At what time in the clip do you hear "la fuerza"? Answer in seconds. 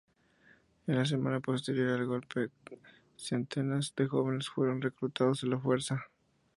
5.45-6.05